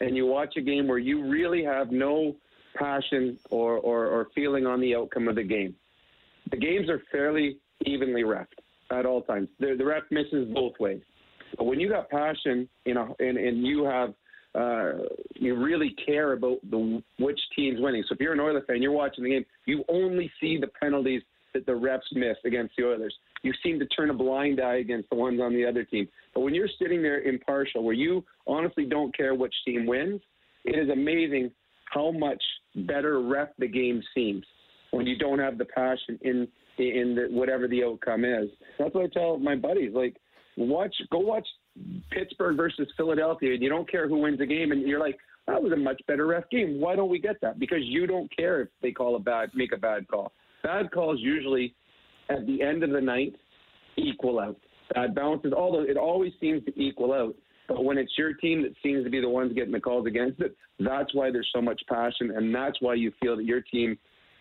[0.00, 2.36] and you watch a game where you really have no
[2.76, 5.74] passion or, or, or feeling on the outcome of the game.
[6.50, 8.46] The games are fairly evenly refed
[8.90, 9.48] at all times.
[9.58, 11.02] The, the ref misses both ways.
[11.56, 14.14] But when you got passion, you know, and, and you have
[14.54, 14.92] uh,
[15.34, 18.02] you really care about the which team's winning.
[18.08, 21.22] So if you're an Oilers fan, you're watching the game, you only see the penalties
[21.54, 23.14] that the refs miss against the Oilers.
[23.42, 26.08] You seem to turn a blind eye against the ones on the other team.
[26.34, 30.20] But when you're sitting there impartial, where you honestly don't care which team wins,
[30.64, 31.50] it is amazing
[31.86, 32.42] how much
[32.74, 34.44] better ref the game seems
[34.90, 38.48] when you don't have the passion in in the, whatever the outcome is.
[38.78, 39.92] That's what I tell my buddies.
[39.92, 40.16] Like,
[40.64, 41.46] watch, go watch
[42.10, 45.62] Pittsburgh versus Philadelphia, and you don't care who wins the game, and you're like, that
[45.62, 46.80] was a much better ref game.
[46.80, 47.58] Why don't we get that?
[47.58, 50.32] Because you don't care if they call a bad, make a bad call.
[50.62, 51.74] Bad calls usually
[52.28, 53.34] at the end of the night
[53.96, 54.56] equal out.
[54.94, 57.34] Bad bounces, although it always seems to equal out.
[57.68, 60.40] But when it's your team that seems to be the ones getting the calls against
[60.40, 63.96] it, that's why there's so much passion, and that's why you feel that your team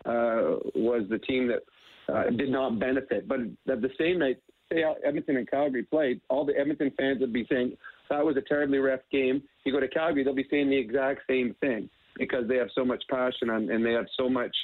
[0.05, 3.27] uh, was the team that uh, did not benefit.
[3.27, 7.34] But at the same night, say Edmonton and Calgary played, all the Edmonton fans would
[7.34, 7.77] be saying
[8.10, 9.41] that was a terribly ref game.
[9.65, 12.84] You go to Calgary, they'll be saying the exact same thing because they have so
[12.84, 14.55] much passion and, and they have so much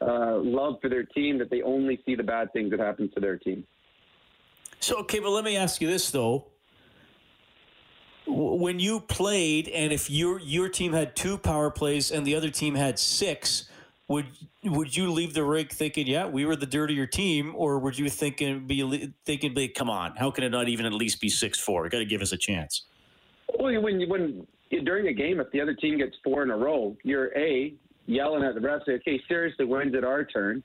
[0.00, 3.20] uh, love for their team that they only see the bad things that happen to
[3.20, 3.64] their team.
[4.80, 6.46] So, okay, but let me ask you this though
[8.28, 12.50] when you played, and if your your team had two power plays and the other
[12.50, 13.68] team had six,
[14.08, 14.26] would
[14.64, 18.08] would you leave the rig thinking, yeah, we were the dirtier team, or would you
[18.08, 21.58] thinking be thinking, be, come on, how can it not even at least be six
[21.58, 21.84] four?
[21.84, 22.86] You got to give us a chance.
[23.58, 24.46] Well, when you, when
[24.84, 27.74] during a game, if the other team gets four in a row, you're a
[28.06, 30.62] yelling at the refs, okay, seriously, when's it our turn?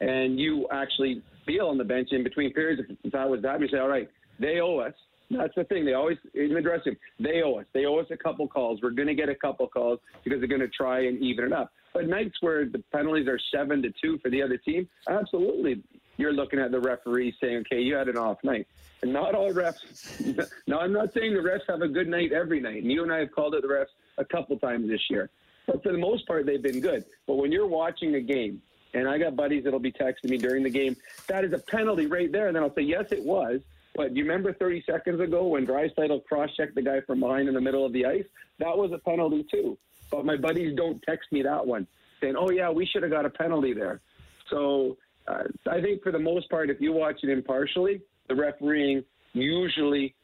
[0.00, 2.82] And you actually feel on the bench in between periods.
[3.04, 4.94] If that was that, you say, all right, they owe us
[5.30, 5.84] that's the thing.
[5.84, 6.96] They always in the dressing room.
[7.20, 7.66] They owe us.
[7.72, 8.80] They owe us a couple calls.
[8.82, 11.52] We're going to get a couple calls because they're going to try and even it
[11.52, 11.72] up.
[11.92, 15.82] But nights where the penalties are seven to two for the other team, absolutely,
[16.16, 18.66] you're looking at the referee saying, okay, you had an off night.
[19.02, 22.60] And not all refs, no, I'm not saying the refs have a good night every
[22.60, 22.82] night.
[22.82, 23.86] And you and I have called it the refs
[24.18, 25.30] a couple times this year.
[25.66, 27.04] But for the most part, they've been good.
[27.26, 28.60] But when you're watching a game,
[28.92, 30.96] and I got buddies that'll be texting me during the game,
[31.28, 32.48] that is a penalty right there.
[32.48, 33.60] And then I'll say, yes, it was.
[33.94, 37.60] But you remember 30 seconds ago when Draisaitl cross-checked the guy from behind in the
[37.60, 38.24] middle of the ice?
[38.58, 39.78] That was a penalty too.
[40.10, 41.86] But my buddies don't text me that one,
[42.20, 44.00] saying, "Oh yeah, we should have got a penalty there."
[44.48, 44.96] So
[45.28, 50.14] uh, I think for the most part, if you watch it impartially, the refereeing usually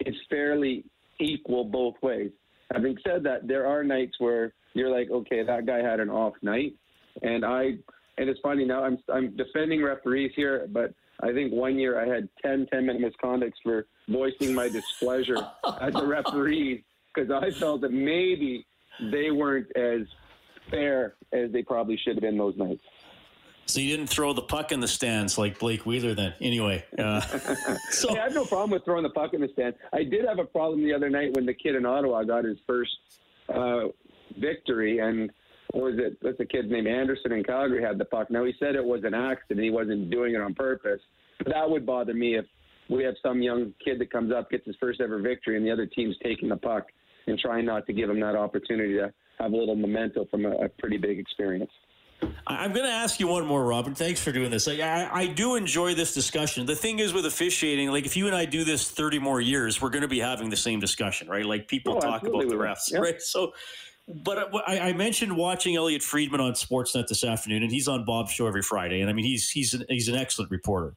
[0.00, 0.84] is fairly
[1.20, 2.30] equal both ways.
[2.72, 6.34] Having said that, there are nights where you're like, okay, that guy had an off
[6.42, 6.74] night,
[7.22, 7.76] and I
[8.18, 12.12] and it's funny now I'm I'm defending referees here, but I think one year I
[12.12, 15.36] had 10 10 minute misconducts for voicing my displeasure
[15.80, 16.82] at the referees
[17.14, 18.66] because I felt that maybe
[19.00, 20.02] they weren't as
[20.70, 22.82] fair as they probably should have been those nights.
[23.66, 26.34] So you didn't throw the puck in the stands like Blake Wheeler then.
[26.40, 26.84] Anyway.
[26.98, 27.20] Uh,
[27.90, 29.76] so I have no problem with throwing the puck in the stands.
[29.92, 32.58] I did have a problem the other night when the kid in Ottawa got his
[32.66, 32.92] first
[33.48, 33.84] uh,
[34.38, 35.30] victory and
[35.72, 36.18] was it?
[36.20, 36.86] What's a kid's name?
[36.86, 38.30] Anderson in Calgary had the puck.
[38.30, 39.64] Now he said it was an accident.
[39.64, 41.00] He wasn't doing it on purpose.
[41.38, 42.44] But that would bother me if
[42.88, 45.70] we have some young kid that comes up, gets his first ever victory, and the
[45.70, 46.86] other team's taking the puck
[47.26, 50.50] and trying not to give him that opportunity to have a little memento from a,
[50.50, 51.70] a pretty big experience.
[52.46, 53.94] I'm going to ask you one more, Robin.
[53.94, 54.66] Thanks for doing this.
[54.68, 56.64] I, I, I, do enjoy this discussion.
[56.64, 59.82] The thing is with officiating, like if you and I do this 30 more years,
[59.82, 61.44] we're going to be having the same discussion, right?
[61.44, 63.20] Like people oh, talk about the refs, right?
[63.20, 63.52] So
[64.06, 68.04] but uh, I, I, mentioned watching Elliotte Friedman on Sportsnet this afternoon, and he's on
[68.04, 69.00] Bob's show every Friday.
[69.00, 70.94] And I mean, he's he's an, he's an excellent reporter.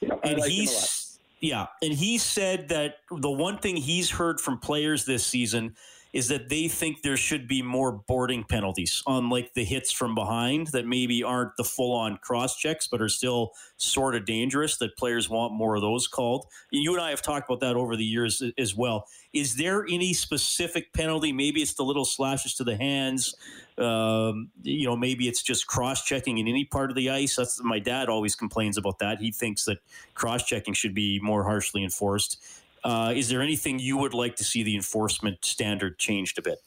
[0.00, 1.07] Yeah, and like he's
[1.40, 5.76] yeah, and he said that the one thing he's heard from players this season
[6.12, 10.14] is that they think there should be more boarding penalties on like the hits from
[10.14, 14.78] behind that maybe aren't the full on cross checks, but are still sort of dangerous.
[14.78, 16.46] That players want more of those called.
[16.70, 19.06] You and I have talked about that over the years as well.
[19.32, 21.32] Is there any specific penalty?
[21.32, 23.34] Maybe it's the little slashes to the hands.
[23.76, 27.36] Um, you know, maybe it's just cross checking in any part of the ice.
[27.36, 29.20] That's my dad always complains about that.
[29.20, 29.78] He thinks that
[30.14, 32.42] cross checking should be more harshly enforced.
[32.84, 36.58] Uh, is there anything you would like to see the enforcement standard changed a bit?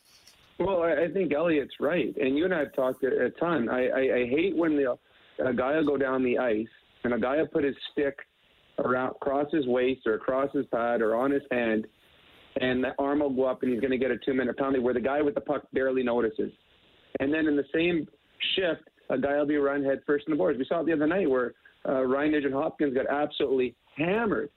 [0.59, 3.67] Well, I think Elliotte's right, and you and I have talked a, ton.
[3.67, 4.95] I, I, I hate when the
[5.43, 6.67] a guy will go down the ice
[7.03, 8.19] and a guy will put his stick
[8.77, 11.87] around across his waist or across his pad or on his hand,
[12.59, 14.79] and the arm will go up and he's going to get a two minute penalty
[14.79, 16.51] where the guy with the puck barely notices.
[17.19, 18.07] And then in the same
[18.55, 20.59] shift, a guy will be run head first in the boards.
[20.59, 21.53] We saw it the other night where
[21.87, 24.49] uh, Ryan Nugent Hopkins got absolutely hammered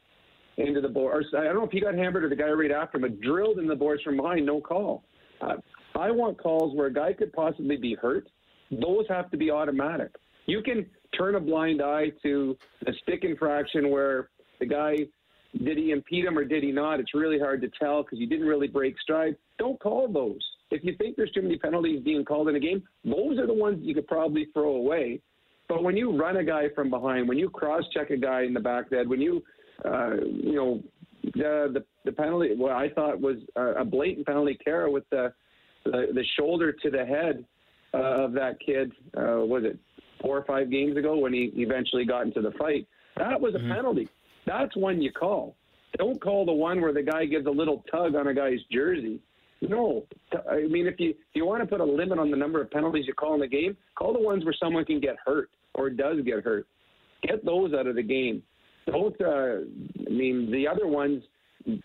[0.56, 1.24] into the board.
[1.36, 3.58] I don't know if he got hammered or the guy right after him, but drilled
[3.58, 5.04] in the boards from behind, no call.
[5.40, 5.56] Uh,
[5.96, 8.28] I want calls where a guy could possibly be hurt.
[8.70, 10.14] Those have to be automatic.
[10.46, 10.86] You can
[11.16, 14.96] turn a blind eye to a stick infraction where the guy
[15.62, 16.98] did he impede him or did he not?
[16.98, 19.36] It's really hard to tell because you didn't really break stride.
[19.58, 20.40] Don't call those.
[20.70, 23.54] If you think there's too many penalties being called in a game, those are the
[23.54, 25.20] ones you could probably throw away.
[25.68, 28.52] But when you run a guy from behind, when you cross check a guy in
[28.52, 29.42] the back head, when you
[29.84, 30.82] uh, you know,
[31.22, 32.54] the, the the penalty.
[32.56, 35.32] What I thought was a blatant penalty, Kara, with the,
[35.84, 37.44] the the shoulder to the head
[37.94, 38.92] uh, of that kid.
[39.16, 39.78] Uh, was it
[40.20, 42.86] four or five games ago when he eventually got into the fight?
[43.16, 43.72] That was a mm-hmm.
[43.72, 44.08] penalty.
[44.46, 45.56] That's one you call.
[45.98, 49.20] Don't call the one where the guy gives a little tug on a guy's jersey.
[49.62, 50.04] No,
[50.50, 52.70] I mean if you if you want to put a limit on the number of
[52.70, 55.88] penalties you call in the game, call the ones where someone can get hurt or
[55.88, 56.66] does get hurt.
[57.22, 58.42] Get those out of the game
[58.86, 59.20] don't.
[59.20, 59.64] Uh,
[60.06, 61.22] I mean, the other ones,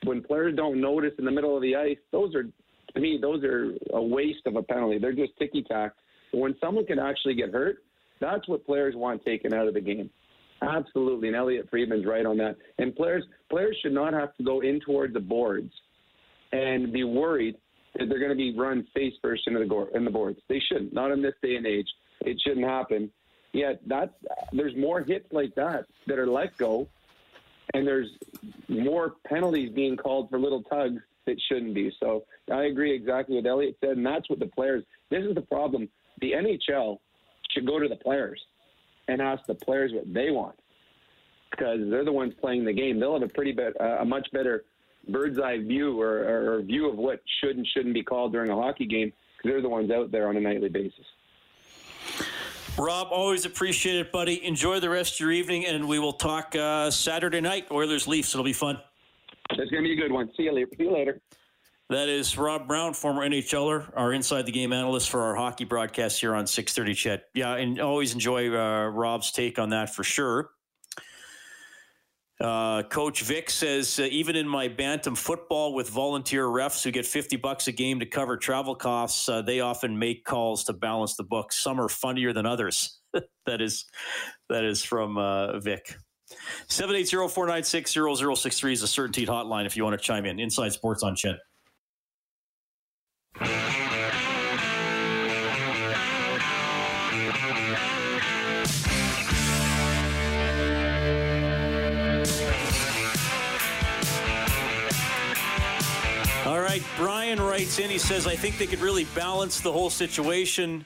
[0.03, 3.43] when players don't notice in the middle of the ice, those are to me those
[3.43, 4.99] are a waste of a penalty.
[4.99, 5.93] They're just ticky tack.
[6.31, 7.83] When someone can actually get hurt,
[8.19, 10.09] that's what players want taken out of the game.
[10.61, 12.57] Absolutely, and Elliotte Friedman's right on that.
[12.77, 15.71] And players players should not have to go in towards the boards
[16.51, 17.55] and be worried
[17.97, 20.39] that they're going to be run face first into the, go- in the boards.
[20.47, 20.93] They shouldn't.
[20.93, 21.87] Not in this day and age.
[22.21, 23.11] It shouldn't happen.
[23.53, 24.11] Yet that's
[24.51, 26.87] there's more hits like that that are let go,
[27.73, 28.09] and there's
[28.67, 31.91] more penalties being called for little tugs that shouldn't be.
[31.99, 34.83] So I agree exactly what Elliotte said, and that's what the players.
[35.09, 35.87] This is the problem.
[36.21, 36.99] The NHL
[37.51, 38.41] should go to the players
[39.07, 40.55] and ask the players what they want
[41.51, 42.99] because they're the ones playing the game.
[42.99, 44.63] They'll have a pretty bit, uh, a much better
[45.07, 48.55] bird's eye view or, or view of what should and shouldn't be called during a
[48.55, 51.05] hockey game because they're the ones out there on a nightly basis.
[52.77, 54.45] Rob, always appreciate it, buddy.
[54.45, 57.67] Enjoy the rest of your evening, and we will talk uh, Saturday night.
[57.71, 58.33] Oilers Leafs.
[58.33, 58.79] It'll be fun.
[59.51, 60.29] It's going to be a good one.
[60.37, 60.69] See you later.
[60.77, 61.19] See you later.
[61.89, 66.19] That is Rob Brown, former NHLer, our inside the game analyst for our hockey broadcast
[66.21, 66.95] here on 6:30.
[66.95, 67.21] CHED.
[67.33, 70.51] Yeah, and always enjoy uh, Rob's take on that for sure.
[72.41, 77.05] Uh, Coach Vic says, uh, even in my bantam football with volunteer refs who get
[77.05, 81.15] 50 bucks a game to cover travel costs, uh, they often make calls to balance
[81.15, 81.61] the books.
[81.61, 82.99] Some are funnier than others.
[83.45, 83.85] that is
[84.47, 85.97] that is from uh, Vic.
[86.67, 90.39] 780-496-0063 is a Certainty hotline if you want to chime in.
[90.39, 91.39] Inside Sports on CHED.
[106.99, 107.89] Brian writes in.
[107.89, 110.85] He says, I think they could really balance the whole situation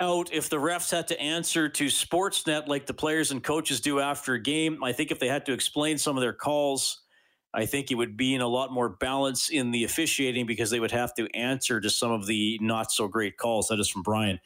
[0.00, 4.00] out if the refs had to answer to Sportsnet like the players and coaches do
[4.00, 4.82] after a game.
[4.82, 7.02] I think if they had to explain some of their calls,
[7.52, 10.80] I think it would be in a lot more balance in the officiating because they
[10.80, 13.68] would have to answer to some of the not so great calls.
[13.68, 14.40] That is from Brian.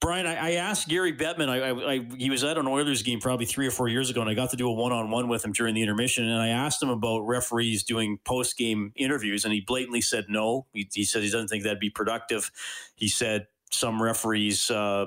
[0.00, 1.48] Brian, I, I asked Gary Bettman.
[1.48, 4.30] I, I, he was at an Oilers game probably three or four years ago, and
[4.30, 6.28] I got to do a one-on-one with him during the intermission.
[6.28, 10.66] And I asked him about referees doing post-game interviews, and he blatantly said no.
[10.72, 12.50] He, he said he doesn't think that'd be productive.
[12.94, 15.06] He said some referees uh,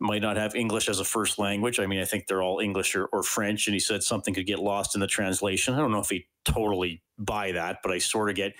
[0.00, 1.78] might not have English as a first language.
[1.78, 3.68] I mean, I think they're all English or, or French.
[3.68, 5.74] And he said something could get lost in the translation.
[5.74, 8.54] I don't know if he totally buy that, but I sort of get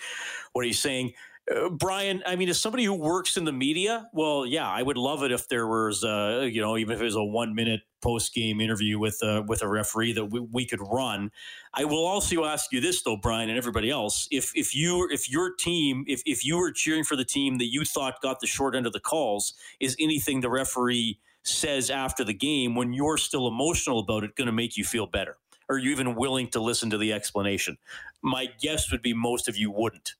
[0.53, 1.13] what he's saying.
[1.53, 4.97] Uh, Brian, I mean, as somebody who works in the media, well, yeah, I would
[4.97, 7.81] love it if there was, uh, you know, even if it was a one minute
[8.01, 11.31] post game interview with uh, with a referee that we, we could run.
[11.73, 15.29] I will also ask you this though, Brian, and everybody else: if if you if
[15.29, 18.47] your team, if if you were cheering for the team that you thought got the
[18.47, 23.17] short end of the calls, is anything the referee says after the game when you're
[23.17, 25.37] still emotional about it going to make you feel better?
[25.69, 27.77] Are you even willing to listen to the explanation?
[28.21, 30.15] My guess would be most of you wouldn't.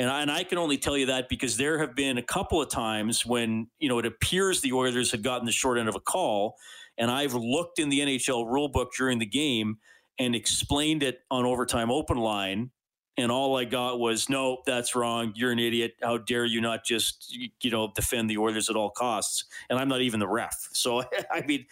[0.00, 2.62] And I, and I can only tell you that because there have been a couple
[2.62, 5.94] of times when, you know, it appears the Oilers had gotten the short end of
[5.94, 6.56] a call.
[6.96, 9.76] And I've looked in the NHL rulebook during the game
[10.18, 12.70] and explained it on overtime open line.
[13.16, 15.32] And all I got was, no, that's wrong.
[15.34, 15.94] You're an idiot.
[16.02, 19.44] How dare you not just, you know, defend the Oilers at all costs?
[19.68, 20.68] And I'm not even the ref.
[20.72, 21.66] So, I mean,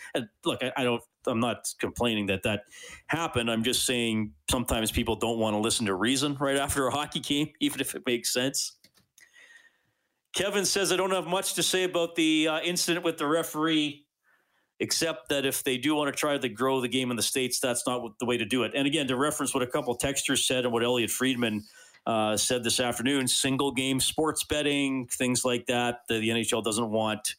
[0.44, 2.64] look, I, don't I'm not complaining that that
[3.06, 3.50] happened.
[3.50, 7.20] I'm just saying sometimes people don't want to listen to reason right after a hockey
[7.20, 8.76] game, even if it makes sense.
[10.34, 14.06] Kevin says I don't have much to say about the uh, incident with the referee,
[14.80, 17.58] except that if they do want to try to grow the game in the states,
[17.60, 18.72] that's not the way to do it.
[18.74, 21.64] And again, to reference what a couple texters said and what Elliotte Friedman
[22.06, 26.00] uh, said this afternoon, single game sports betting, things like that.
[26.08, 27.34] The, the NHL doesn't want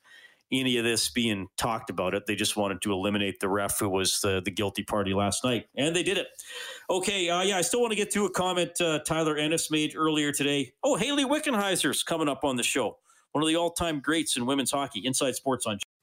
[0.52, 2.26] any of this being talked about it.
[2.26, 5.66] They just wanted to eliminate the ref who was the, the guilty party last night,
[5.76, 6.28] and they did it.
[6.90, 9.96] Okay, uh, yeah, I still want to get to a comment uh, Tyler Ennis made
[9.96, 10.74] earlier today.
[10.84, 12.98] Oh, Hayley Wickenheiser's coming up on the show.
[13.32, 15.02] One of the all-time greats in women's hockey.
[15.06, 15.78] Inside Sports on